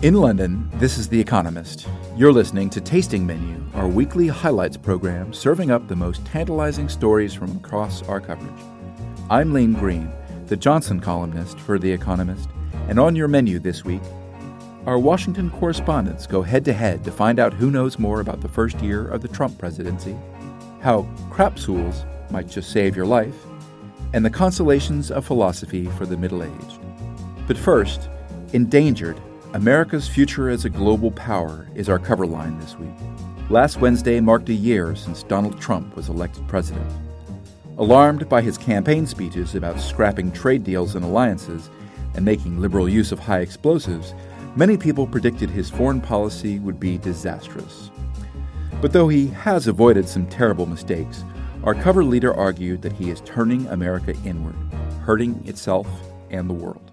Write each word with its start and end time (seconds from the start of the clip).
In 0.00 0.14
London, 0.14 0.70
this 0.74 0.96
is 0.96 1.08
The 1.08 1.20
Economist. 1.20 1.88
You're 2.16 2.32
listening 2.32 2.70
to 2.70 2.80
Tasting 2.80 3.26
Menu, 3.26 3.60
our 3.74 3.88
weekly 3.88 4.28
highlights 4.28 4.76
program 4.76 5.32
serving 5.32 5.72
up 5.72 5.88
the 5.88 5.96
most 5.96 6.24
tantalizing 6.24 6.88
stories 6.88 7.34
from 7.34 7.56
across 7.56 8.04
our 8.04 8.20
coverage. 8.20 8.62
I'm 9.28 9.52
Lane 9.52 9.72
Greene, 9.72 10.12
the 10.46 10.56
Johnson 10.56 11.00
columnist 11.00 11.58
for 11.58 11.80
The 11.80 11.90
Economist, 11.90 12.48
and 12.86 13.00
on 13.00 13.16
your 13.16 13.26
menu 13.26 13.58
this 13.58 13.84
week, 13.84 14.02
our 14.86 15.00
Washington 15.00 15.50
correspondents 15.50 16.28
go 16.28 16.42
head 16.42 16.64
to 16.66 16.72
head 16.72 17.02
to 17.02 17.10
find 17.10 17.40
out 17.40 17.52
who 17.52 17.68
knows 17.68 17.98
more 17.98 18.20
about 18.20 18.40
the 18.40 18.48
first 18.48 18.80
year 18.80 19.08
of 19.08 19.20
the 19.20 19.26
Trump 19.26 19.58
presidency, 19.58 20.16
how 20.80 21.08
crapsules 21.28 22.06
might 22.30 22.46
just 22.46 22.70
save 22.70 22.94
your 22.94 23.04
life, 23.04 23.34
and 24.14 24.24
the 24.24 24.30
consolations 24.30 25.10
of 25.10 25.26
philosophy 25.26 25.86
for 25.86 26.06
the 26.06 26.16
middle 26.16 26.44
aged. 26.44 26.78
But 27.48 27.58
first, 27.58 28.08
Endangered 28.54 29.20
America's 29.54 30.06
Future 30.06 30.50
as 30.50 30.66
a 30.66 30.70
Global 30.70 31.10
Power 31.12 31.66
is 31.74 31.88
our 31.88 31.98
cover 31.98 32.26
line 32.26 32.58
this 32.60 32.76
week. 32.78 32.90
Last 33.48 33.78
Wednesday 33.78 34.20
marked 34.20 34.50
a 34.50 34.54
year 34.54 34.94
since 34.94 35.22
Donald 35.22 35.58
Trump 35.58 35.96
was 35.96 36.10
elected 36.10 36.46
president. 36.46 36.86
Alarmed 37.78 38.28
by 38.28 38.42
his 38.42 38.58
campaign 38.58 39.06
speeches 39.06 39.54
about 39.54 39.80
scrapping 39.80 40.30
trade 40.32 40.64
deals 40.64 40.96
and 40.96 41.04
alliances 41.04 41.70
and 42.14 42.26
making 42.26 42.60
liberal 42.60 42.90
use 42.90 43.10
of 43.10 43.18
high 43.18 43.38
explosives, 43.38 44.12
many 44.54 44.76
people 44.76 45.06
predicted 45.06 45.48
his 45.48 45.70
foreign 45.70 46.02
policy 46.02 46.58
would 46.58 46.78
be 46.78 46.98
disastrous. 46.98 47.90
But 48.82 48.92
though 48.92 49.08
he 49.08 49.28
has 49.28 49.66
avoided 49.66 50.06
some 50.06 50.26
terrible 50.26 50.66
mistakes, 50.66 51.24
our 51.64 51.74
cover 51.74 52.04
leader 52.04 52.34
argued 52.34 52.82
that 52.82 52.92
he 52.92 53.08
is 53.08 53.22
turning 53.22 53.66
America 53.68 54.14
inward, 54.26 54.56
hurting 55.06 55.42
itself 55.46 55.88
and 56.28 56.50
the 56.50 56.54
world. 56.54 56.90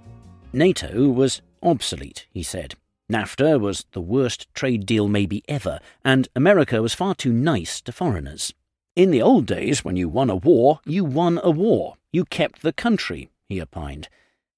NATO 0.54 1.10
was 1.10 1.42
obsolete, 1.66 2.28
he 2.32 2.44
said. 2.44 2.76
NAFTA 3.12 3.60
was 3.60 3.86
the 3.92 4.02
worst 4.02 4.52
trade 4.54 4.86
deal 4.86 5.08
maybe 5.08 5.44
ever, 5.48 5.80
and 6.04 6.28
America 6.36 6.82
was 6.82 6.94
far 6.94 7.14
too 7.14 7.32
nice 7.32 7.82
to 7.82 7.92
foreigners. 7.92 8.54
In 8.96 9.12
the 9.12 9.22
old 9.22 9.46
days, 9.46 9.84
when 9.84 9.96
you 9.96 10.08
won 10.08 10.30
a 10.30 10.36
war, 10.36 10.80
you 10.86 11.04
won 11.04 11.40
a 11.44 11.52
war. 11.52 11.96
You 12.12 12.26
kept 12.26 12.62
the 12.62 12.74
country, 12.74 13.30
he 13.50 13.62
opined, 13.62 14.08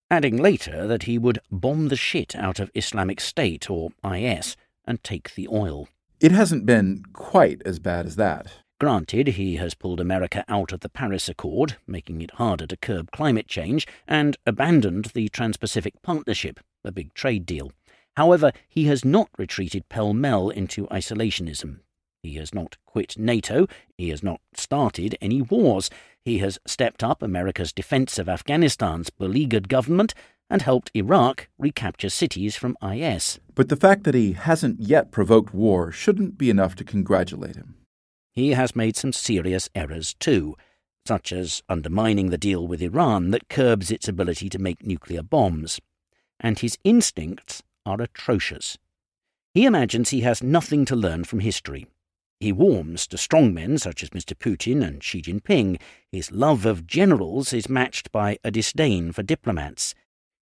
adding 0.10 0.38
later 0.38 0.88
that 0.88 1.04
he 1.04 1.18
would 1.18 1.40
bomb 1.52 1.88
the 1.88 1.96
shit 1.96 2.36
out 2.36 2.60
of 2.60 2.72
Islamic 2.76 3.20
State, 3.20 3.70
or 3.70 3.90
IS, 4.06 4.56
and 4.86 5.04
take 5.04 5.36
the 5.36 5.48
oil. 5.48 5.90
It 6.20 6.32
hasn't 6.32 6.66
been 6.66 7.04
quite 7.14 7.62
as 7.66 7.80
bad 7.80 8.06
as 8.06 8.16
that. 8.16 8.54
Granted, 8.80 9.30
he 9.30 9.56
has 9.56 9.74
pulled 9.74 10.00
America 10.00 10.46
out 10.48 10.72
of 10.72 10.82
the 10.82 10.90
Paris 10.90 11.28
Accord, 11.28 11.78
making 11.88 12.22
it 12.22 12.36
harder 12.36 12.68
to 12.68 12.78
curb 12.78 13.10
climate 13.10 13.48
change, 13.48 13.88
and 14.08 14.38
abandoned 14.46 15.06
the 15.16 15.30
Trans 15.30 15.58
Pacific 15.58 16.00
Partnership, 16.04 16.60
a 16.84 16.92
big 16.92 17.12
trade 17.16 17.48
deal. 17.48 17.72
However, 18.18 18.52
he 18.70 18.86
has 18.86 19.04
not 19.04 19.30
retreated 19.36 19.90
pell 19.90 20.14
mell 20.14 20.50
into 20.50 20.86
isolationism. 20.88 21.80
He 22.22 22.36
has 22.36 22.54
not 22.54 22.78
quit 22.86 23.18
NATO. 23.18 23.66
He 23.98 24.10
has 24.10 24.22
not 24.22 24.42
started 24.54 25.18
any 25.22 25.42
wars. 25.42 25.90
He 26.24 26.38
has 26.40 26.60
stepped 26.68 27.04
up 27.04 27.24
America's 27.24 27.74
defense 27.74 28.20
of 28.20 28.30
Afghanistan's 28.30 29.10
beleaguered 29.10 29.70
government 29.70 30.14
and 30.52 30.62
helped 30.62 30.92
Iraq 30.94 31.48
recapture 31.58 32.10
cities 32.10 32.56
from 32.56 32.78
IS. 32.84 33.40
But 33.56 33.70
the 33.70 33.76
fact 33.76 34.04
that 34.04 34.14
he 34.14 34.34
hasn't 34.34 34.82
yet 34.82 35.12
provoked 35.12 35.52
war 35.52 35.92
shouldn't 35.92 36.38
be 36.38 36.52
enough 36.52 36.76
to 36.76 36.84
congratulate 36.84 37.56
him 37.56 37.77
he 38.38 38.52
has 38.52 38.76
made 38.76 38.96
some 38.96 39.12
serious 39.12 39.68
errors 39.74 40.14
too, 40.20 40.56
such 41.08 41.32
as 41.34 41.64
undermining 41.68 42.30
the 42.30 42.38
deal 42.38 42.68
with 42.68 42.84
Iran 42.84 43.32
that 43.32 43.50
curbs 43.50 43.90
its 43.90 44.08
ability 44.08 44.48
to 44.50 44.60
make 44.60 44.86
nuclear 44.86 45.24
bombs. 45.24 45.80
And 46.40 46.60
his 46.60 46.78
instincts 46.84 47.64
are 47.84 48.00
atrocious. 48.00 48.78
He 49.56 49.66
imagines 49.66 50.10
he 50.12 50.22
has 50.22 50.44
nothing 50.44 50.86
to 50.86 50.96
learn 50.96 51.24
from 51.24 51.40
history. 51.40 51.88
He 52.40 52.52
warms 52.52 53.08
to 53.08 53.18
strongmen 53.18 53.80
such 53.80 54.04
as 54.04 54.12
Mr. 54.12 54.36
Putin 54.38 54.86
and 54.88 55.04
Xi 55.04 55.20
Jinping. 55.20 55.82
His 56.12 56.32
love 56.32 56.64
of 56.68 56.86
generals 56.86 57.54
is 57.54 57.68
matched 57.68 58.12
by 58.12 58.38
a 58.44 58.52
disdain 58.52 59.12
for 59.12 59.24
diplomats. 59.24 59.96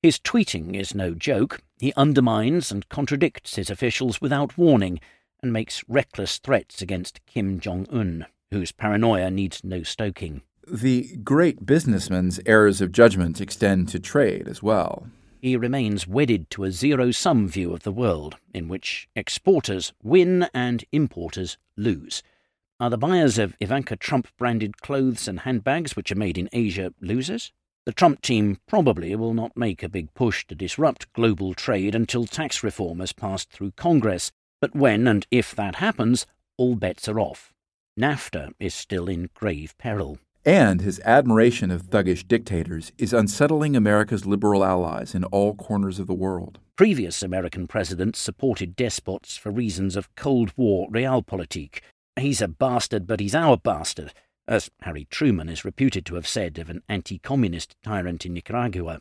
His 0.04 0.20
tweeting 0.20 0.76
is 0.76 0.94
no 0.94 1.14
joke. 1.14 1.62
He 1.80 1.94
undermines 1.96 2.74
and 2.74 2.90
contradicts 2.90 3.56
his 3.56 3.70
officials 3.70 4.20
without 4.20 4.58
warning, 4.58 5.00
and 5.46 5.54
makes 5.54 5.84
reckless 5.88 6.40
threats 6.40 6.82
against 6.82 7.24
Kim 7.28 7.60
Jong 7.60 7.86
un, 7.92 8.26
whose 8.50 8.72
paranoia 8.72 9.30
needs 9.30 9.64
no 9.64 9.84
stoking. 9.84 10.42
The 10.68 11.18
great 11.18 11.68
businessman's 11.68 12.40
errors 12.48 12.82
of 12.82 12.92
judgment 12.92 13.40
extend 13.40 13.90
to 13.90 14.00
trade 14.00 14.48
as 14.48 14.64
well. 14.64 15.06
He 15.40 15.56
remains 15.56 16.08
wedded 16.08 16.50
to 16.50 16.64
a 16.64 16.72
zero 16.72 17.12
sum 17.12 17.48
view 17.48 17.74
of 17.74 17.84
the 17.84 17.92
world, 17.92 18.38
in 18.56 18.68
which 18.68 19.08
exporters 19.16 19.94
win 20.02 20.48
and 20.52 20.84
importers 20.92 21.60
lose. 21.78 22.24
Are 22.80 22.90
the 22.90 22.98
buyers 22.98 23.38
of 23.38 23.56
Ivanka 23.60 23.96
Trump 23.96 24.28
branded 24.40 24.82
clothes 24.82 25.28
and 25.28 25.42
handbags 25.42 25.96
which 25.96 26.12
are 26.12 26.16
made 26.16 26.40
in 26.40 26.50
Asia 26.52 26.92
losers? 27.00 27.52
The 27.86 27.94
Trump 27.94 28.24
team 28.24 28.58
probably 28.68 29.16
will 29.16 29.36
not 29.36 29.56
make 29.56 29.84
a 29.84 29.90
big 29.90 30.12
push 30.16 30.48
to 30.48 30.56
disrupt 30.56 31.14
global 31.14 31.54
trade 31.54 31.94
until 31.94 32.26
tax 32.26 32.64
reform 32.64 33.00
has 33.00 33.14
passed 33.14 33.52
through 33.52 33.74
Congress, 33.74 34.32
but 34.66 34.76
when 34.76 35.08
and 35.08 35.28
if 35.30 35.54
that 35.54 35.76
happens, 35.76 36.26
all 36.58 36.74
bets 36.74 37.08
are 37.08 37.20
off. 37.20 37.54
NAFTA 38.00 38.52
is 38.60 38.74
still 38.74 39.08
in 39.08 39.30
grave 39.36 39.78
peril. 39.78 40.18
And 40.44 40.82
his 40.82 41.00
admiration 41.02 41.70
of 41.70 41.84
thuggish 41.84 42.28
dictators 42.28 42.92
is 42.98 43.14
unsettling 43.14 43.76
America's 43.76 44.26
liberal 44.26 44.66
allies 44.66 45.14
in 45.14 45.24
all 45.26 45.54
corners 45.54 46.00
of 46.00 46.08
the 46.08 46.16
world. 46.16 46.58
Previous 46.76 47.22
American 47.22 47.68
presidents 47.68 48.18
supported 48.18 48.76
despots 48.76 49.38
for 49.38 49.52
reasons 49.52 49.96
of 49.96 50.16
Cold 50.16 50.52
War 50.58 50.90
realpolitik. 50.90 51.82
He's 52.16 52.42
a 52.42 52.48
bastard, 52.48 53.06
but 53.06 53.20
he's 53.20 53.36
our 53.36 53.58
bastard, 53.58 54.14
as 54.48 54.72
Harry 54.82 55.06
Truman 55.12 55.48
is 55.48 55.64
reputed 55.64 56.08
to 56.08 56.16
have 56.16 56.28
said 56.28 56.58
of 56.58 56.72
an 56.72 56.82
anti 56.90 57.20
communist 57.20 57.76
tyrant 57.84 58.26
in 58.26 58.34
Nicaragua. 58.34 59.00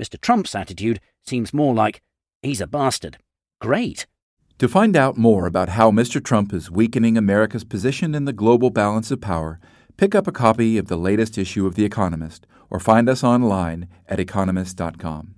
Mr. 0.00 0.18
Trump's 0.18 0.54
attitude 0.54 1.00
seems 1.26 1.52
more 1.52 1.74
like, 1.74 2.00
he's 2.40 2.62
a 2.62 2.66
bastard. 2.66 3.18
Great. 3.60 4.06
To 4.60 4.68
find 4.68 4.94
out 4.94 5.16
more 5.16 5.46
about 5.46 5.70
how 5.70 5.90
Mr. 5.90 6.22
Trump 6.22 6.52
is 6.52 6.70
weakening 6.70 7.16
America's 7.16 7.64
position 7.64 8.14
in 8.14 8.26
the 8.26 8.32
global 8.34 8.68
balance 8.68 9.10
of 9.10 9.18
power, 9.18 9.58
pick 9.96 10.14
up 10.14 10.26
a 10.26 10.32
copy 10.32 10.76
of 10.76 10.88
the 10.88 10.98
latest 10.98 11.38
issue 11.38 11.66
of 11.66 11.76
The 11.76 11.86
Economist 11.86 12.46
or 12.68 12.78
find 12.78 13.08
us 13.08 13.24
online 13.24 13.88
at 14.06 14.20
economist.com. 14.20 15.34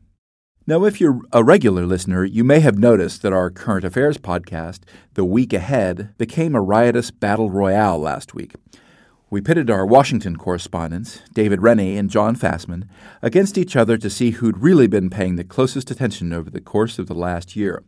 Now, 0.66 0.84
if 0.84 1.00
you're 1.00 1.20
a 1.32 1.44
regular 1.44 1.86
listener, 1.86 2.24
you 2.24 2.42
may 2.42 2.58
have 2.58 2.76
noticed 2.76 3.22
that 3.22 3.32
our 3.32 3.48
current 3.48 3.84
affairs 3.84 4.18
podcast, 4.18 4.80
The 5.14 5.24
Week 5.24 5.52
Ahead, 5.52 6.18
became 6.18 6.56
a 6.56 6.60
riotous 6.60 7.12
battle 7.12 7.48
royale 7.48 8.00
last 8.00 8.34
week. 8.34 8.56
We 9.30 9.40
pitted 9.40 9.70
our 9.70 9.86
Washington 9.86 10.36
correspondents, 10.36 11.22
David 11.32 11.62
Rennie 11.62 11.96
and 11.96 12.10
John 12.10 12.34
Fasman, 12.34 12.88
against 13.22 13.56
each 13.56 13.76
other 13.76 13.96
to 13.98 14.10
see 14.10 14.32
who'd 14.32 14.58
really 14.58 14.88
been 14.88 15.10
paying 15.10 15.36
the 15.36 15.44
closest 15.44 15.92
attention 15.92 16.32
over 16.32 16.50
the 16.50 16.60
course 16.60 16.98
of 16.98 17.06
the 17.06 17.14
last 17.14 17.54
year. 17.54 17.84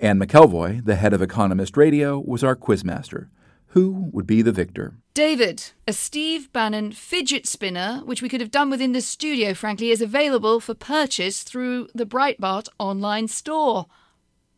Anne 0.00 0.20
McElvoy, 0.20 0.84
the 0.84 0.94
head 0.94 1.12
of 1.12 1.20
Economist 1.20 1.76
Radio, 1.76 2.20
was 2.20 2.44
our 2.44 2.54
quizmaster. 2.54 3.28
Who 3.72 4.08
would 4.12 4.28
be 4.28 4.42
the 4.42 4.52
victor? 4.52 4.94
David, 5.12 5.72
a 5.88 5.92
Steve 5.92 6.52
Bannon 6.52 6.92
fidget 6.92 7.48
spinner, 7.48 8.02
which 8.04 8.22
we 8.22 8.28
could 8.28 8.40
have 8.40 8.52
done 8.52 8.70
within 8.70 8.92
the 8.92 9.00
studio, 9.00 9.54
frankly, 9.54 9.90
is 9.90 10.00
available 10.00 10.60
for 10.60 10.74
purchase 10.74 11.42
through 11.42 11.88
the 11.94 12.06
Breitbart 12.06 12.68
online 12.78 13.26
store. 13.26 13.86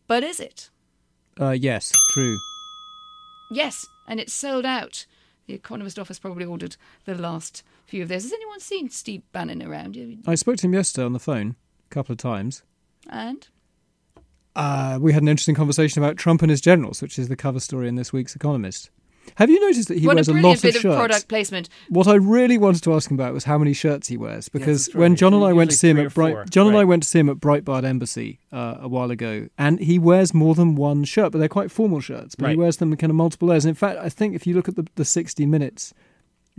But 0.06 0.22
is 0.22 0.40
it? 0.40 0.68
Uh, 1.40 1.52
yes, 1.52 1.90
true. 2.12 2.36
Yes, 3.50 3.86
and 4.06 4.20
it's 4.20 4.34
sold 4.34 4.66
out. 4.66 5.06
The 5.46 5.54
Economist 5.54 5.98
office 5.98 6.18
probably 6.18 6.44
ordered 6.44 6.76
the 7.06 7.14
last 7.14 7.62
few 7.86 8.02
of 8.02 8.10
those. 8.10 8.24
Has 8.24 8.32
anyone 8.32 8.60
seen 8.60 8.90
Steve 8.90 9.22
Bannon 9.32 9.62
around? 9.62 9.96
I 10.26 10.34
spoke 10.34 10.58
to 10.58 10.66
him 10.66 10.74
yesterday 10.74 11.06
on 11.06 11.14
the 11.14 11.18
phone 11.18 11.56
a 11.86 11.94
couple 11.94 12.12
of 12.12 12.18
times. 12.18 12.62
And? 13.08 13.48
Uh, 14.56 14.98
we 15.00 15.12
had 15.12 15.22
an 15.22 15.28
interesting 15.28 15.54
conversation 15.54 16.02
about 16.02 16.16
Trump 16.16 16.42
and 16.42 16.50
his 16.50 16.60
generals, 16.60 17.00
which 17.02 17.18
is 17.18 17.28
the 17.28 17.36
cover 17.36 17.60
story 17.60 17.88
in 17.88 17.96
this 17.96 18.12
week's 18.12 18.34
Economist. 18.34 18.90
Have 19.36 19.48
you 19.50 19.60
noticed 19.60 19.88
that 19.88 19.98
he 19.98 20.06
what 20.06 20.16
wears 20.16 20.28
a 20.28 20.32
a, 20.32 20.34
brilliant 20.34 20.58
lot 20.58 20.62
bit 20.62 20.74
of 20.74 20.78
of 20.78 20.82
shirts? 20.82 20.96
product 20.96 21.28
placement. 21.28 21.68
What 21.88 22.08
I 22.08 22.14
really 22.14 22.58
wanted 22.58 22.82
to 22.84 22.94
ask 22.94 23.10
him 23.10 23.16
about 23.16 23.32
was 23.32 23.44
how 23.44 23.58
many 23.58 23.74
shirts 23.74 24.08
he 24.08 24.16
wears, 24.16 24.48
because 24.48 24.86
that's 24.86 24.96
when. 24.96 25.14
John 25.14 25.34
and 25.34 25.44
I 25.44 25.52
went 25.52 25.70
to 25.70 25.76
see 25.76 25.90
him 25.90 25.98
at 25.98 26.06
or 26.06 26.10
four. 26.10 26.30
Bright, 26.32 26.50
John 26.50 26.66
and 26.66 26.76
I 26.76 26.84
went 26.84 27.02
to 27.04 27.08
see 27.08 27.20
him 27.20 27.28
at 27.28 27.36
Breitbart 27.36 27.84
Embassy 27.84 28.40
uh, 28.50 28.78
a 28.80 28.88
while 28.88 29.10
ago, 29.10 29.48
and 29.56 29.78
he 29.78 29.98
wears 29.98 30.34
more 30.34 30.54
than 30.54 30.74
one 30.74 31.04
shirt, 31.04 31.30
but 31.32 31.38
they're 31.38 31.48
quite 31.48 31.70
formal 31.70 32.00
shirts. 32.00 32.34
But 32.34 32.46
he 32.46 32.50
Right. 32.52 32.58
wears 32.58 32.78
them 32.78 32.90
in 32.92 32.98
kind 32.98 33.10
of 33.10 33.16
multiple 33.16 33.48
layers. 33.48 33.64
And 33.64 33.70
in 33.70 33.74
fact, 33.76 33.98
I 34.00 34.08
think 34.08 34.34
if 34.34 34.46
you 34.46 34.54
look 34.54 34.68
at 34.68 34.74
the, 34.76 34.86
the 34.96 35.04
sixty 35.04 35.46
minutes 35.46 35.94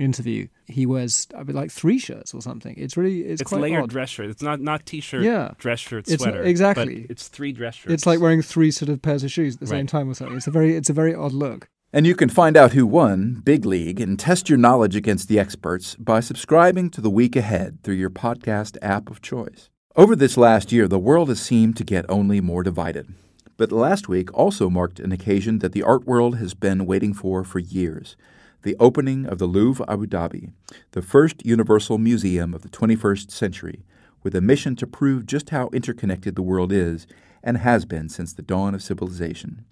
interview, 0.01 0.48
he 0.68 0.86
wears 0.86 1.27
I 1.38 1.44
mean, 1.44 1.56
like 1.56 1.71
three 1.71 1.98
shirts 2.00 2.33
or 2.33 2.42
something. 2.42 2.75
It's 2.77 2.98
really 2.98 3.21
it's, 3.21 3.42
It's, 3.42 3.50
quite 3.50 3.62
layered 3.62 3.83
odd. 3.83 3.89
dress 3.89 4.09
shirt. 4.09 4.30
It's 4.30 4.42
not 4.42 4.59
not 4.62 4.86
t-shirt, 4.86 5.24
Yeah. 5.24 5.51
dress 5.57 5.80
shirt, 5.80 6.07
It's 6.07 6.24
not- 6.24 6.33
sweater. 6.33 6.44
exactly. 6.44 7.01
But 7.01 7.12
it's 7.12 7.27
three 7.27 7.51
dress 7.51 7.75
shirts. 7.75 7.94
It's 7.94 8.06
like 8.06 8.19
wearing 8.19 8.42
three 8.42 8.71
sort 8.71 8.89
of 8.89 9.01
pairs 9.01 9.24
of 9.24 9.31
shoes 9.31 9.56
at 9.56 9.59
the 9.62 9.68
same 9.68 9.88
time 9.88 10.09
or 10.09 10.13
something. 10.13 10.38
It's 10.38 10.48
a 10.48 10.51
very 10.51 10.75
it's 10.75 10.89
a 10.89 10.94
very 10.94 11.13
odd 11.15 11.33
look. 11.33 11.68
And 11.94 12.07
you 12.07 12.15
can 12.15 12.30
find 12.30 12.56
out 12.56 12.71
who 12.71 12.86
won 12.88 13.42
Big 13.44 13.65
League 13.65 14.00
and 14.00 14.18
test 14.18 14.48
your 14.50 14.57
knowledge 14.57 14.95
against 14.95 15.27
the 15.27 15.38
experts 15.38 15.95
by 15.95 16.21
subscribing 16.21 16.89
to 16.92 17.01
The 17.01 17.09
Week 17.09 17.36
Ahead 17.36 17.80
through 17.83 17.95
your 17.95 18.09
podcast 18.09 18.77
app 18.81 19.09
of 19.12 19.21
choice. 19.21 19.69
Over 19.98 20.15
this 20.15 20.38
last 20.38 20.71
year, 20.71 20.88
the 20.88 20.98
world 20.98 21.27
has 21.27 21.42
seemed 21.42 21.75
to 21.77 21.83
get 21.83 22.06
only 22.07 22.39
more 22.39 22.63
divided. 22.63 23.13
But 23.57 23.74
last 23.74 24.07
week 24.07 24.33
also 24.33 24.69
marked 24.69 25.01
an 25.01 25.12
occasion 25.12 25.59
that 25.59 25.74
the 25.74 25.83
art 25.83 26.07
world 26.07 26.38
has 26.38 26.53
been 26.53 26.86
waiting 26.86 27.13
for 27.13 27.44
for 27.44 27.59
years 27.59 28.15
the 28.63 28.75
opening 28.80 29.25
of 29.25 29.40
the 29.40 29.46
Louvre 29.46 29.86
Abu 29.88 30.06
Dhabi, 30.06 30.52
the 30.92 31.02
first 31.02 31.46
universal 31.46 31.98
museum 31.98 32.54
of 32.54 32.62
the 32.62 32.69
21st 32.69 33.31
century, 33.31 33.84
with 34.24 34.36
a 34.36 34.42
mission 34.42 34.75
to 34.75 34.88
prove 34.88 35.25
just 35.25 35.50
how 35.50 35.69
interconnected 35.74 36.36
the 36.36 36.42
world 36.42 36.72
is 36.72 37.08
and 37.44 37.58
has 37.58 37.86
been 37.86 38.08
since 38.08 38.34
the 38.34 38.42
dawn 38.42 38.75
of 38.75 38.84
civilization. 38.84 39.66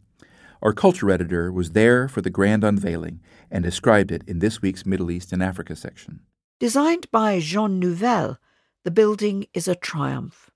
Our 0.61 0.73
culture 0.73 1.09
editor 1.09 1.51
was 1.51 1.71
there 1.71 2.07
for 2.07 2.21
the 2.21 2.29
grand 2.29 2.63
unveiling 2.63 3.21
and 3.49 3.63
described 3.63 4.11
it 4.11 4.23
in 4.27 4.39
this 4.39 4.61
week's 4.61 4.85
Middle 4.85 5.11
East 5.11 5.31
and 5.31 5.41
Africa 5.41 5.75
section. 5.75 6.21
Designed 6.59 7.09
by 7.11 7.39
Jean 7.39 7.79
Nouvel, 7.79 8.37
the 8.83 8.91
building 8.91 9.45
is 9.53 9.67
a 9.67 9.75
triumph. 9.75 10.49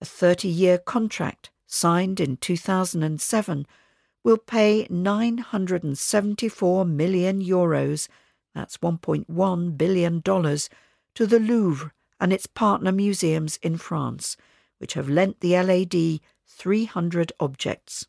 A 0.00 0.04
30 0.04 0.48
year 0.48 0.78
contract 0.78 1.50
signed 1.66 2.18
in 2.18 2.36
2007 2.38 3.66
will 4.22 4.38
pay 4.38 4.86
974 4.90 6.84
million 6.84 7.42
euros, 7.42 8.08
that's 8.54 8.78
$1.1 8.78 9.76
billion, 9.78 10.22
to 10.22 11.26
the 11.26 11.38
Louvre 11.40 11.92
and 12.20 12.32
its 12.32 12.46
partner 12.46 12.92
museums 12.92 13.58
in 13.62 13.76
France, 13.78 14.36
which 14.78 14.94
have 14.94 15.08
lent 15.08 15.40
the 15.40 15.52
LAD 15.52 16.20
300 16.46 17.32
objects. 17.40 18.06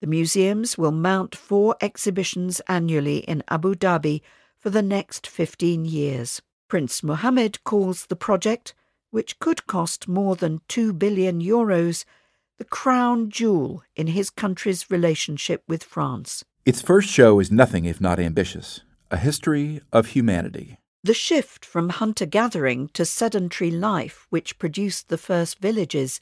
The 0.00 0.06
museums 0.06 0.76
will 0.76 0.92
mount 0.92 1.34
four 1.34 1.76
exhibitions 1.80 2.60
annually 2.68 3.18
in 3.18 3.42
Abu 3.48 3.74
Dhabi 3.74 4.20
for 4.58 4.70
the 4.70 4.82
next 4.82 5.26
15 5.26 5.84
years. 5.84 6.42
Prince 6.68 7.02
Mohammed 7.02 7.62
calls 7.64 8.06
the 8.06 8.16
project, 8.16 8.74
which 9.10 9.38
could 9.38 9.66
cost 9.66 10.08
more 10.08 10.36
than 10.36 10.60
2 10.68 10.92
billion 10.92 11.40
euros, 11.40 12.04
the 12.58 12.64
crown 12.64 13.30
jewel 13.30 13.82
in 13.94 14.08
his 14.08 14.30
country's 14.30 14.90
relationship 14.90 15.62
with 15.68 15.84
France. 15.84 16.44
Its 16.64 16.82
first 16.82 17.08
show 17.08 17.38
is 17.38 17.50
nothing 17.50 17.84
if 17.84 18.00
not 18.00 18.18
ambitious 18.18 18.80
a 19.10 19.16
history 19.16 19.80
of 19.92 20.08
humanity. 20.08 20.78
The 21.04 21.14
shift 21.14 21.64
from 21.64 21.90
hunter 21.90 22.26
gathering 22.26 22.88
to 22.94 23.04
sedentary 23.04 23.70
life, 23.70 24.26
which 24.30 24.58
produced 24.58 25.08
the 25.08 25.18
first 25.18 25.60
villages, 25.60 26.20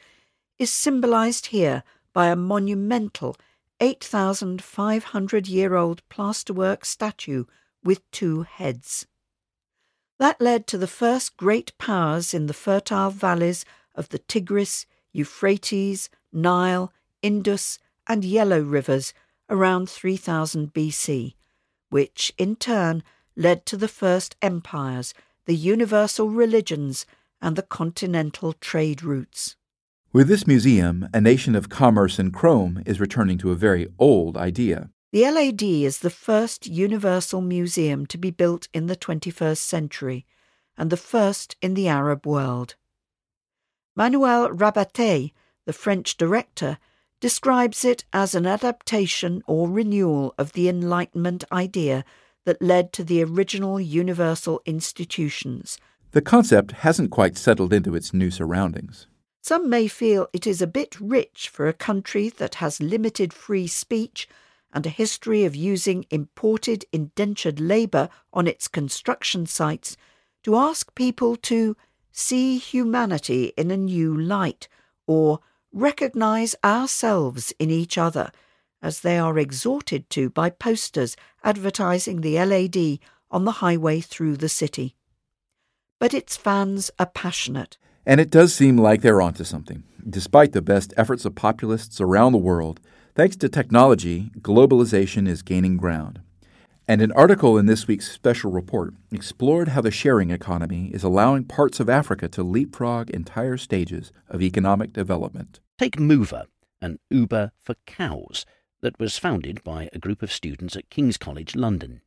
is 0.59 0.71
symbolized 0.71 1.47
here 1.47 1.83
by 2.13 2.27
a 2.27 2.37
monumental 2.37 3.37
8,500 3.81 5.49
year 5.49 5.75
old 5.75 6.03
plasterwork 6.11 6.85
statue 6.85 7.45
with 7.83 8.11
two 8.11 8.43
heads. 8.43 9.07
That 10.19 10.41
led 10.41 10.67
to 10.69 10.79
the 10.79 10.87
first 10.87 11.37
great 11.37 11.77
powers 11.79 12.35
in 12.35 12.47
the 12.47 12.55
fertile 12.55 13.11
valleys 13.11 13.65
of 13.95 14.11
the 14.11 14.19
Tigris, 14.19 14.87
Euphrates, 15.13 16.11
Nile, 16.35 16.93
Indus, 17.23 17.79
and 18.07 18.25
Yellow 18.25 18.61
rivers 18.61 19.15
around 19.49 19.89
3000 19.89 20.73
BC, 20.73 21.35
which 21.91 22.33
in 22.37 22.57
turn 22.57 23.03
led 23.37 23.65
to 23.67 23.77
the 23.77 23.89
first 23.89 24.37
empires, 24.43 25.15
the 25.47 25.55
universal 25.55 26.29
religions, 26.29 27.07
and 27.41 27.57
the 27.57 27.63
continental 27.63 28.53
trade 28.55 29.03
routes. 29.03 29.57
With 30.13 30.29
this 30.29 30.47
museum, 30.47 31.09
a 31.13 31.21
nation 31.21 31.55
of 31.55 31.69
commerce 31.69 32.19
and 32.19 32.33
chrome 32.33 32.83
is 32.87 33.01
returning 33.01 33.37
to 33.39 33.51
a 33.51 33.57
very 33.57 33.89
old 33.99 34.37
idea. 34.37 34.91
The 35.13 35.31
LAD 35.31 35.63
is 35.63 35.99
the 35.99 36.11
first 36.11 36.67
universal 36.67 37.41
museum 37.41 38.07
to 38.07 38.19
be 38.19 38.31
built 38.31 38.69
in 38.73 38.87
the 38.87 38.97
21st 38.97 39.59
century 39.59 40.27
and 40.77 40.91
the 40.91 40.97
first 40.97 41.57
in 41.61 41.75
the 41.75 41.89
Arab 41.89 42.27
world. 42.27 42.75
Manuel 43.97 44.49
Rabaté, 44.49 45.33
the 45.67 45.73
French 45.73 46.17
director, 46.17 46.79
describes 47.21 47.85
it 47.85 48.05
as 48.13 48.35
an 48.35 48.47
adaptation 48.47 49.43
or 49.47 49.71
renewal 49.71 50.35
of 50.37 50.53
the 50.53 50.69
Enlightenment 50.69 51.45
idea 51.51 52.05
that 52.45 52.61
led 52.61 52.93
to 52.93 53.03
the 53.03 53.25
original 53.25 53.81
universal 53.81 54.61
institutions. 54.67 55.79
The 56.13 56.21
concept 56.21 56.73
hasn't 56.73 57.11
quite 57.11 57.37
settled 57.37 57.73
into 57.73 57.95
its 57.95 58.13
new 58.13 58.31
surroundings. 58.31 59.07
Some 59.43 59.69
may 59.69 59.89
feel 59.89 60.29
it 60.33 60.47
is 60.47 60.63
a 60.63 60.67
bit 60.67 60.99
rich 61.01 61.49
for 61.49 61.67
a 61.67 61.73
country 61.73 62.29
that 62.29 62.57
has 62.57 62.81
limited 62.81 63.33
free 63.33 63.67
speech 63.67 64.29
and 64.73 64.87
a 64.87 64.91
history 64.91 65.45
of 65.45 65.55
using 65.55 66.05
imported 66.11 66.85
indentured 66.93 67.61
labour 67.61 68.09
on 68.33 68.47
its 68.47 68.69
construction 68.69 69.47
sites 69.47 69.97
to 70.43 70.57
ask 70.57 70.95
people 70.95 71.37
to 71.37 71.77
see 72.11 72.59
humanity 72.59 73.53
in 73.57 73.71
a 73.71 73.77
new 73.77 74.17
light 74.17 74.69
or 75.07 75.41
recognise 75.75 76.55
ourselves 76.65 77.53
in 77.59 77.69
each 77.69 77.99
other, 77.99 78.31
as 78.81 79.01
they 79.01 79.19
are 79.19 79.39
exhorted 79.39 80.09
to 80.09 80.31
by 80.31 80.49
posters 80.49 81.17
advertising 81.43 82.21
the 82.21 82.37
LAD 82.37 83.01
on 83.31 83.45
the 83.45 83.59
highway 83.59 84.01
through 84.01 84.37
the 84.37 84.49
city. 84.49 84.95
But 85.99 86.15
its 86.15 86.37
fans 86.37 86.91
are 86.99 87.07
passionate. 87.07 87.77
And 88.07 88.21
it 88.21 88.31
does 88.31 88.55
seem 88.55 88.77
like 88.77 89.03
they're 89.03 89.23
onto 89.23 89.43
something. 89.43 89.83
Despite 90.09 90.53
the 90.53 90.63
best 90.63 90.95
efforts 90.97 91.25
of 91.25 91.35
populists 91.35 92.01
around 92.01 92.33
the 92.33 92.39
world, 92.39 92.79
thanks 93.15 93.37
to 93.37 93.49
technology, 93.49 94.31
globalization 94.39 95.27
is 95.27 95.43
gaining 95.43 95.77
ground. 95.77 96.21
And 96.87 97.01
an 97.01 97.13
article 97.13 97.57
in 97.57 97.65
this 97.65 97.89
week's 97.89 98.13
special 98.13 98.53
report 98.53 98.93
explored 99.11 99.69
how 99.69 99.81
the 99.81 99.91
sharing 99.91 100.31
economy 100.31 100.91
is 100.93 101.03
allowing 101.03 101.45
parts 101.45 101.81
of 101.81 101.89
Africa 101.89 102.29
to 102.29 102.43
leapfrog 102.43 103.09
entire 103.09 103.57
stages 103.57 104.13
of 104.29 104.43
economic 104.43 104.93
development. 104.93 105.61
Take 105.77 105.97
Mooover, 105.97 106.45
an 106.81 107.01
Uber 107.11 107.51
for 107.59 107.75
cows 107.85 108.47
that 108.81 108.97
was 109.01 109.19
founded 109.19 109.65
by 109.65 109.89
a 109.93 109.99
group 109.99 110.23
of 110.23 110.31
students 110.31 110.77
at 110.77 110.89
King's 110.89 111.17
College 111.17 111.57
London. 111.57 112.01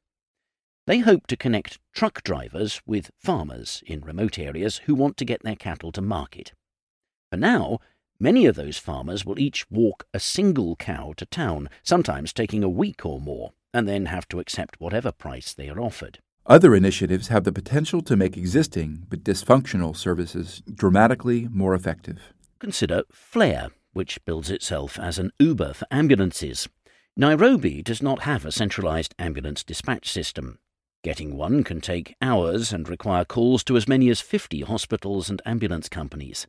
They 0.86 1.00
hope 1.00 1.28
to 1.28 1.36
connect 1.36 1.78
truck 1.92 2.24
drivers 2.24 2.82
with 2.86 3.12
farmers 3.18 3.84
in 3.86 4.00
remote 4.00 4.40
areas 4.40 4.78
who 4.86 4.96
want 4.96 5.18
to 5.18 5.26
get 5.26 5.44
their 5.44 5.58
cattle 5.58 5.92
to 5.92 6.02
market. 6.02 6.54
For 7.30 7.36
now, 7.36 7.80
many 8.18 8.46
of 8.46 8.56
those 8.56 8.78
farmers 8.78 9.26
will 9.26 9.38
each 9.38 9.70
walk 9.70 10.06
a 10.14 10.20
single 10.22 10.78
cow 10.78 11.14
to 11.18 11.26
town, 11.26 11.70
sometimes 11.84 12.32
taking 12.32 12.64
a 12.64 12.70
week 12.70 13.06
or 13.06 13.20
more, 13.20 13.52
and 13.74 13.86
then 13.86 14.06
have 14.06 14.30
to 14.30 14.40
accept 14.40 14.80
whatever 14.80 15.12
price 15.12 15.54
they 15.54 15.68
are 15.68 15.82
offered. 15.82 16.20
Other 16.46 16.74
initiatives 16.74 17.28
have 17.28 17.44
the 17.44 17.52
potential 17.52 18.02
to 18.04 18.16
make 18.16 18.38
existing 18.38 19.08
but 19.10 19.26
dysfunctional 19.26 19.94
services 19.94 20.64
dramatically 20.74 21.50
more 21.52 21.76
effective. 21.76 22.34
Consider 22.60 23.04
Flare, 23.12 23.70
which 23.94 24.24
bills 24.26 24.50
itself 24.50 25.00
as 25.00 25.20
an 25.20 25.32
Uber 25.40 25.74
for 25.74 25.88
ambulances. 25.92 26.68
Nairobi 27.16 27.84
does 27.84 28.02
not 28.02 28.24
have 28.24 28.46
a 28.46 28.52
centralized 28.52 29.14
ambulance 29.20 29.64
dispatch 29.64 30.10
system. 30.10 30.58
Getting 31.04 31.38
one 31.38 31.64
can 31.64 31.82
take 31.82 32.16
hours 32.22 32.74
and 32.74 32.90
require 32.90 33.26
calls 33.26 33.64
to 33.66 33.78
as 33.78 33.88
many 33.88 34.10
as 34.10 34.22
50 34.22 34.62
hospitals 34.62 35.30
and 35.30 35.42
ambulance 35.46 35.88
companies. 35.88 36.48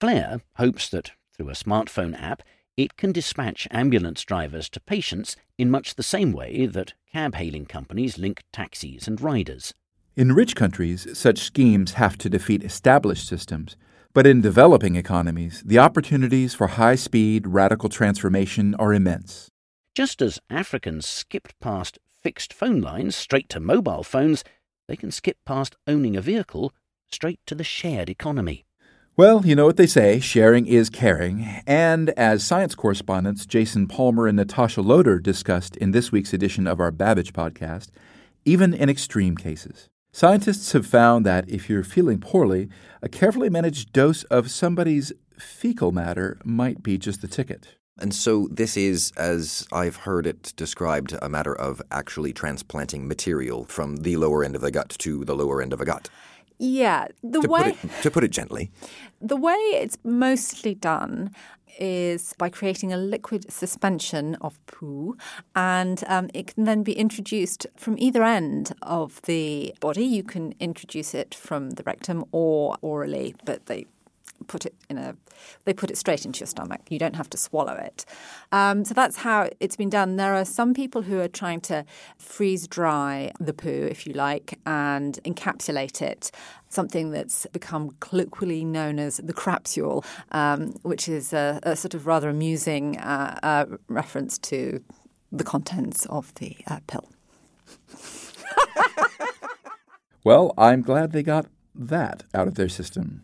Flare 0.00 0.40
hopes 0.56 0.88
that, 0.88 1.12
through 1.36 1.50
a 1.50 1.52
smartphone 1.52 2.20
app, 2.20 2.42
it 2.76 2.96
can 2.96 3.12
dispatch 3.12 3.66
ambulance 3.70 4.24
drivers 4.24 4.68
to 4.70 4.80
patients 4.80 5.36
in 5.56 5.70
much 5.70 5.94
the 5.94 6.02
same 6.02 6.32
way 6.32 6.66
that 6.66 6.94
cab 7.12 7.36
hailing 7.36 7.66
companies 7.66 8.18
link 8.18 8.42
taxis 8.52 9.08
and 9.08 9.20
riders. 9.20 9.72
In 10.16 10.32
rich 10.32 10.56
countries, 10.56 11.06
such 11.16 11.38
schemes 11.38 11.92
have 11.92 12.18
to 12.18 12.28
defeat 12.28 12.64
established 12.64 13.26
systems, 13.26 13.76
but 14.14 14.26
in 14.26 14.40
developing 14.40 14.96
economies, 14.96 15.62
the 15.64 15.78
opportunities 15.78 16.54
for 16.54 16.66
high 16.66 16.94
speed, 16.94 17.46
radical 17.46 17.88
transformation 17.88 18.74
are 18.76 18.92
immense. 18.92 19.48
Just 19.94 20.22
as 20.22 20.40
Africans 20.50 21.06
skipped 21.06 21.58
past 21.60 21.98
fixed 22.22 22.52
phone 22.52 22.80
lines 22.80 23.16
straight 23.16 23.48
to 23.50 23.60
mobile 23.60 24.02
phones, 24.02 24.44
they 24.86 24.96
can 24.96 25.10
skip 25.10 25.36
past 25.44 25.76
owning 25.86 26.16
a 26.16 26.20
vehicle 26.20 26.72
straight 27.10 27.40
to 27.46 27.54
the 27.54 27.64
shared 27.64 28.08
economy. 28.08 28.64
Well, 29.16 29.44
you 29.44 29.56
know 29.56 29.66
what 29.66 29.76
they 29.76 29.88
say 29.88 30.20
sharing 30.20 30.66
is 30.66 30.88
caring. 30.88 31.62
And 31.66 32.10
as 32.10 32.44
science 32.44 32.76
correspondents 32.76 33.46
Jason 33.46 33.88
Palmer 33.88 34.28
and 34.28 34.36
Natasha 34.36 34.80
Loder 34.80 35.18
discussed 35.18 35.76
in 35.76 35.90
this 35.90 36.12
week's 36.12 36.32
edition 36.32 36.68
of 36.68 36.78
our 36.78 36.92
Babbage 36.92 37.32
podcast, 37.32 37.88
even 38.44 38.72
in 38.72 38.88
extreme 38.88 39.36
cases. 39.36 39.88
Scientists 40.18 40.72
have 40.72 40.84
found 40.84 41.24
that 41.24 41.48
if 41.48 41.70
you're 41.70 41.84
feeling 41.84 42.18
poorly, 42.18 42.68
a 43.00 43.08
carefully 43.08 43.48
managed 43.48 43.92
dose 43.92 44.24
of 44.24 44.50
somebody's 44.50 45.12
fecal 45.38 45.92
matter 45.92 46.40
might 46.42 46.82
be 46.82 46.98
just 46.98 47.22
the 47.22 47.28
ticket. 47.28 47.76
And 48.00 48.12
so 48.12 48.48
this 48.50 48.76
is, 48.76 49.12
as 49.16 49.64
I've 49.72 49.94
heard 49.94 50.26
it 50.26 50.52
described, 50.56 51.14
a 51.22 51.28
matter 51.28 51.54
of 51.54 51.80
actually 51.92 52.32
transplanting 52.32 53.06
material 53.06 53.64
from 53.66 53.98
the 53.98 54.16
lower 54.16 54.42
end 54.42 54.56
of 54.56 54.60
the 54.60 54.72
gut 54.72 54.88
to 54.98 55.24
the 55.24 55.36
lower 55.36 55.62
end 55.62 55.72
of 55.72 55.80
a 55.80 55.84
gut. 55.84 56.10
Yeah, 56.58 57.06
the 57.22 57.40
to 57.42 57.48
way 57.48 57.62
put 57.74 57.84
it, 57.84 58.02
to 58.02 58.10
put 58.10 58.24
it 58.24 58.32
gently, 58.32 58.72
the 59.20 59.36
way 59.36 59.54
it's 59.54 59.98
mostly 60.02 60.74
done 60.74 61.30
is 61.78 62.34
by 62.38 62.48
creating 62.48 62.92
a 62.92 62.96
liquid 62.96 63.50
suspension 63.50 64.34
of 64.40 64.58
poo, 64.66 65.16
and 65.54 66.04
um, 66.06 66.28
it 66.34 66.54
can 66.54 66.64
then 66.64 66.82
be 66.82 66.92
introduced 66.92 67.66
from 67.76 67.96
either 67.98 68.22
end 68.22 68.72
of 68.82 69.22
the 69.22 69.74
body. 69.80 70.04
You 70.04 70.22
can 70.22 70.54
introduce 70.60 71.14
it 71.14 71.34
from 71.34 71.70
the 71.70 71.82
rectum 71.84 72.24
or 72.32 72.76
orally, 72.82 73.34
but 73.44 73.66
they 73.66 73.86
put 74.46 74.66
it 74.66 74.74
in 74.88 74.98
a 74.98 75.16
they 75.64 75.72
put 75.72 75.90
it 75.90 75.96
straight 75.96 76.24
into 76.24 76.40
your 76.40 76.46
stomach. 76.46 76.80
You 76.88 76.98
don't 76.98 77.16
have 77.16 77.30
to 77.30 77.36
swallow 77.38 77.74
it. 77.74 78.04
Um, 78.52 78.84
so 78.84 78.94
that's 78.94 79.16
how 79.18 79.50
it's 79.60 79.76
been 79.76 79.90
done. 79.90 80.16
There 80.16 80.34
are 80.34 80.44
some 80.44 80.74
people 80.74 81.02
who 81.02 81.20
are 81.20 81.28
trying 81.28 81.60
to 81.62 81.84
freeze 82.16 82.66
dry 82.66 83.32
the 83.38 83.52
poo 83.52 83.88
if 83.90 84.06
you 84.06 84.12
like 84.12 84.58
and 84.66 85.18
encapsulate 85.24 86.02
it. 86.02 86.30
Something 86.68 87.10
that's 87.10 87.46
become 87.46 87.92
colloquially 88.00 88.64
known 88.64 88.98
as 88.98 89.18
the 89.18 89.32
crapsule 89.32 90.04
um, 90.32 90.72
which 90.82 91.08
is 91.08 91.32
a, 91.32 91.60
a, 91.62 91.76
sort 91.76 91.94
of 91.94 92.06
rather 92.06 92.28
amusing 92.28 92.98
uh, 92.98 93.38
uh, 93.42 93.76
reference 93.88 94.38
to 94.38 94.82
the 95.32 95.44
contents 95.44 96.06
of 96.06 96.34
the 96.34 96.56
uh, 96.66 96.80
pill. 96.86 97.08
Well 100.24 100.52
i'm 100.58 100.82
glad 100.82 101.12
they 101.12 101.22
got 101.22 101.46
that 101.74 102.24
out 102.34 102.48
of 102.48 102.54
their 102.56 102.68
system 102.68 103.22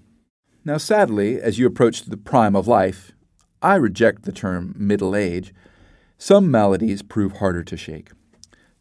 now, 0.64 0.78
sadly, 0.78 1.40
as 1.40 1.58
you 1.58 1.66
approach 1.66 2.02
the 2.02 2.16
prime 2.16 2.56
of 2.56 2.66
life, 2.66 3.12
I 3.60 3.74
reject 3.76 4.22
the 4.22 4.32
term 4.32 4.74
middle 4.76 5.14
age. 5.14 5.52
Some 6.18 6.50
maladies 6.50 7.02
prove 7.02 7.38
harder 7.38 7.62
to 7.64 7.76
shake. 7.76 8.10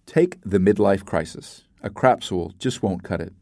Take 0.06 0.38
the 0.46 0.60
midlife 0.60 1.06
crisis. 1.06 1.64
A 1.82 1.90
crapsule 1.90 2.58
just 2.58 2.82
won't 2.82 3.04
cut 3.04 3.22
it. 3.22 3.34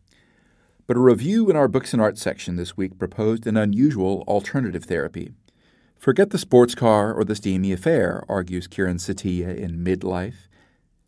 But 0.88 0.98
a 0.98 1.02
review 1.02 1.50
in 1.50 1.56
our 1.56 1.68
Books 1.68 1.94
and 1.94 2.02
arts 2.02 2.22
section 2.22 2.56
this 2.56 2.76
week 2.76 2.98
proposed 2.98 3.46
an 3.48 3.58
unusual 3.58 4.24
alternative 4.28 4.86
therapy. 4.86 5.32
Forget 5.98 6.32
the 6.32 6.38
sports 6.38 6.74
car 6.74 7.14
or 7.14 7.24
the 7.24 7.36
steamy 7.36 7.72
affair, 7.72 8.24
argues 8.28 8.68
Kieran 8.68 8.98
Setiya 8.98 9.56
in 9.56 9.84
Midlife. 9.84 10.48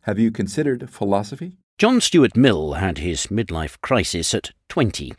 Have 0.01 0.19
you 0.19 0.31
considered 0.31 0.89
philosophy? 0.89 1.57
John 1.79 1.99
Stuart 1.99 2.37
Mill 2.37 2.73
had 2.73 2.99
his 2.99 3.27
midlife 3.27 3.81
crisis 3.81 4.33
at 4.35 4.51
20. 4.69 5.13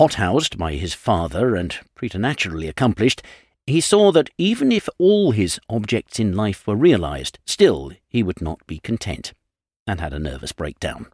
Hothoused 0.00 0.56
by 0.56 0.76
his 0.76 0.94
father 0.94 1.54
and 1.54 1.78
preternaturally 1.94 2.68
accomplished, 2.68 3.20
he 3.66 3.82
saw 3.82 4.10
that 4.12 4.30
even 4.38 4.72
if 4.72 4.88
all 4.96 5.32
his 5.32 5.60
objects 5.68 6.18
in 6.18 6.34
life 6.34 6.66
were 6.66 6.74
realized, 6.74 7.38
still 7.44 7.92
he 8.08 8.22
would 8.22 8.40
not 8.40 8.66
be 8.66 8.78
content, 8.78 9.34
and 9.86 10.00
had 10.00 10.14
a 10.14 10.18
nervous 10.18 10.52
breakdown. 10.52 11.08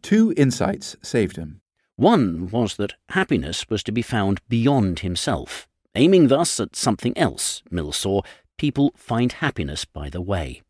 Two 0.00 0.32
insights 0.38 0.96
saved 1.02 1.36
him. 1.36 1.60
One 1.96 2.48
was 2.48 2.76
that 2.76 2.94
happiness 3.10 3.68
was 3.68 3.82
to 3.82 3.92
be 3.92 4.00
found 4.00 4.40
beyond 4.48 5.00
himself. 5.00 5.68
Aiming 5.94 6.28
thus 6.28 6.58
at 6.58 6.74
something 6.74 7.12
else, 7.18 7.62
Mill 7.70 7.92
saw, 7.92 8.22
people 8.56 8.94
find 8.96 9.32
happiness 9.32 9.84
by 9.84 10.08
the 10.08 10.22
way. 10.22 10.62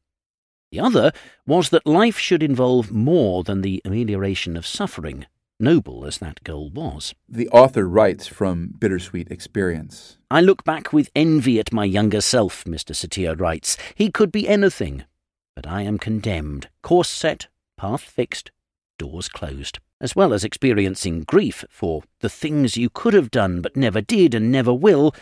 The 0.72 0.80
other 0.80 1.12
was 1.46 1.70
that 1.70 1.86
life 1.86 2.18
should 2.18 2.42
involve 2.42 2.90
more 2.90 3.44
than 3.44 3.60
the 3.60 3.80
amelioration 3.84 4.56
of 4.56 4.66
suffering, 4.66 5.26
noble 5.60 6.04
as 6.04 6.18
that 6.18 6.42
goal 6.44 6.70
was. 6.70 7.14
The 7.28 7.48
author 7.48 7.88
writes 7.88 8.26
from 8.26 8.74
bittersweet 8.78 9.30
experience. 9.30 10.18
I 10.30 10.40
look 10.40 10.64
back 10.64 10.92
with 10.92 11.10
envy 11.14 11.58
at 11.58 11.72
my 11.72 11.84
younger 11.84 12.20
self, 12.20 12.64
Mr. 12.64 12.94
Setiya 12.94 13.38
writes. 13.38 13.76
He 13.94 14.10
could 14.10 14.32
be 14.32 14.48
anything, 14.48 15.04
but 15.54 15.66
I 15.66 15.82
am 15.82 15.98
condemned, 15.98 16.68
course 16.82 17.08
set, 17.10 17.48
path 17.76 18.02
fixed, 18.02 18.50
doors 18.98 19.28
closed, 19.28 19.78
as 20.00 20.14
well 20.14 20.32
as 20.32 20.44
experiencing 20.44 21.22
grief 21.22 21.64
for 21.70 22.02
the 22.20 22.28
things 22.28 22.76
you 22.76 22.90
could 22.90 23.14
have 23.14 23.30
done 23.30 23.60
but 23.60 23.76
never 23.76 24.00
did 24.00 24.34
and 24.34 24.52
never 24.52 24.72
will. 24.72 25.14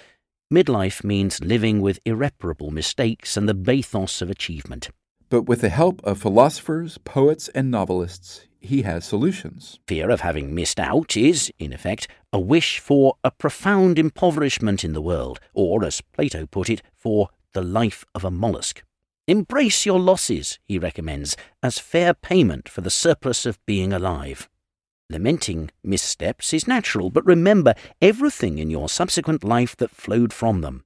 Midlife 0.53 1.05
means 1.05 1.41
living 1.43 1.81
with 1.81 2.01
irreparable 2.05 2.71
mistakes 2.71 3.37
and 3.37 3.49
the 3.49 3.55
bathos 3.55 4.23
of 4.23 4.31
achievement. 4.31 4.89
But 5.31 5.43
with 5.43 5.61
the 5.61 5.69
help 5.69 6.03
of 6.05 6.19
philosophers, 6.19 6.99
poets, 6.99 7.49
and 7.49 7.71
novelists, 7.71 8.48
he 8.61 8.83
has 8.83 9.05
solutions. 9.05 9.79
Fear 9.87 10.11
of 10.11 10.21
having 10.21 10.55
missed 10.55 10.81
out 10.81 11.17
is, 11.17 11.53
in 11.59 11.73
effect, 11.73 12.09
a 12.33 12.41
wish 12.41 12.79
for 12.79 13.15
a 13.25 13.31
profound 13.31 13.99
impoverishment 13.99 14.85
in 14.85 14.93
the 14.93 15.03
world, 15.03 15.41
or, 15.55 15.85
as 15.85 16.01
Plato 16.01 16.47
put 16.47 16.69
it, 16.69 16.83
for 16.95 17.29
the 17.53 17.63
life 17.63 18.05
of 18.15 18.25
a 18.25 18.31
mollusk. 18.31 18.83
Embrace 19.27 19.85
your 19.85 20.01
losses, 20.01 20.59
he 20.65 20.79
recommends, 20.79 21.37
as 21.63 21.79
fair 21.79 22.15
payment 22.15 22.69
for 22.69 22.81
the 22.81 22.91
surplus 22.91 23.45
of 23.45 23.65
being 23.67 23.93
alive. 23.93 24.49
Lamenting 25.11 25.71
missteps 25.83 26.53
is 26.53 26.69
natural, 26.69 27.11
but 27.11 27.25
remember 27.25 27.75
everything 28.01 28.59
in 28.59 28.71
your 28.71 28.89
subsequent 28.89 29.43
life 29.45 29.77
that 29.77 29.91
flowed 29.91 30.33
from 30.33 30.61
them. 30.61 30.85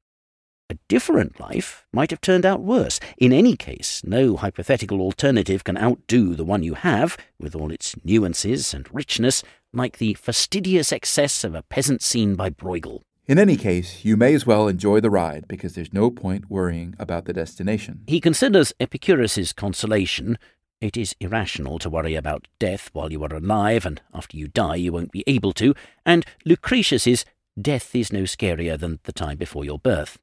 A 0.72 0.78
different 0.88 1.38
life 1.38 1.84
might 1.92 2.10
have 2.10 2.22
turned 2.22 2.46
out 2.46 2.62
worse. 2.62 2.98
In 3.18 3.30
any 3.30 3.56
case, 3.56 4.00
no 4.06 4.38
hypothetical 4.38 5.02
alternative 5.02 5.64
can 5.64 5.76
outdo 5.76 6.34
the 6.34 6.46
one 6.46 6.62
you 6.62 6.72
have, 6.72 7.18
with 7.38 7.54
all 7.54 7.70
its 7.70 7.94
nuances 8.04 8.72
and 8.72 8.88
richness, 8.90 9.42
like 9.74 9.98
the 9.98 10.14
fastidious 10.14 10.90
excess 10.90 11.44
of 11.44 11.54
a 11.54 11.62
peasant 11.62 12.00
scene 12.00 12.36
by 12.36 12.48
Bruegel. 12.48 13.02
In 13.26 13.38
any 13.38 13.58
case, 13.58 14.02
you 14.02 14.16
may 14.16 14.32
as 14.32 14.46
well 14.46 14.66
enjoy 14.66 15.00
the 15.00 15.10
ride 15.10 15.46
because 15.46 15.74
there's 15.74 15.92
no 15.92 16.10
point 16.10 16.48
worrying 16.48 16.94
about 16.98 17.26
the 17.26 17.34
destination. 17.34 18.04
He 18.06 18.18
considers 18.18 18.72
Epicurus's 18.80 19.52
consolation. 19.52 20.38
It 20.80 20.96
is 20.96 21.14
irrational 21.20 21.78
to 21.80 21.90
worry 21.90 22.14
about 22.14 22.48
death 22.58 22.88
while 22.94 23.12
you 23.12 23.22
are 23.24 23.34
alive, 23.34 23.84
and 23.84 24.00
after 24.14 24.38
you 24.38 24.48
die 24.48 24.76
you 24.76 24.90
won't 24.90 25.12
be 25.12 25.22
able 25.26 25.52
to, 25.52 25.74
and 26.06 26.24
Lucretius's 26.46 27.26
death 27.60 27.94
is 27.94 28.10
no 28.10 28.22
scarier 28.22 28.80
than 28.80 29.00
the 29.02 29.12
time 29.12 29.36
before 29.36 29.66
your 29.66 29.78
birth. 29.78 30.16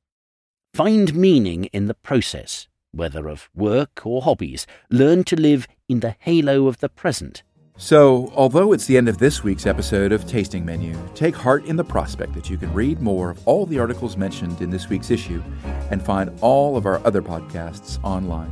Find 0.74 1.14
meaning 1.16 1.66
in 1.66 1.88
the 1.88 1.94
process, 1.94 2.68
whether 2.92 3.28
of 3.28 3.50
work 3.54 4.06
or 4.06 4.22
hobbies. 4.22 4.66
Learn 4.90 5.24
to 5.26 5.36
live 5.36 5.68
in 5.88 6.00
the 6.00 6.16
halo 6.20 6.68
of 6.68 6.80
the 6.80 6.90
present. 6.90 7.44
So, 7.78 8.32
although 8.36 8.74
it's 8.74 8.86
the 8.86 8.98
end 8.98 9.08
of 9.08 9.20
this 9.20 9.42
week's 9.42 9.66
episode 9.66 10.12
of 10.12 10.28
Tasting 10.28 10.66
Menu, 10.66 10.98
take 11.16 11.34
heart 11.34 11.64
in 11.66 11.78
the 11.78 11.84
prospect 11.84 12.34
that 12.34 12.50
you 12.50 12.58
can 12.58 12.74
read 12.74 13.00
more 13.00 13.30
of 13.30 13.48
all 13.48 13.66
the 13.66 13.80
articles 13.80 14.18
mentioned 14.18 14.62
in 14.62 14.70
this 14.70 14.90
week's 14.90 15.12
issue 15.12 15.42
and 15.90 16.04
find 16.04 16.38
all 16.42 16.76
of 16.76 16.86
our 16.86 17.06
other 17.06 17.22
podcasts 17.22 17.98
online. 18.04 18.52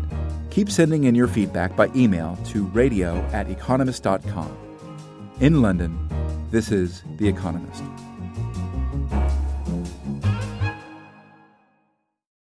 Keep 0.50 0.72
sending 0.72 1.04
in 1.04 1.14
your 1.14 1.28
feedback 1.28 1.76
by 1.76 1.90
email 1.94 2.38
to 2.46 2.68
radio 2.68 3.18
at 3.34 3.50
economist.com. 3.50 4.58
In 5.42 5.62
London, 5.62 6.00
this 6.50 6.72
is 6.72 7.04
The 7.18 7.28
Economist. 7.28 7.84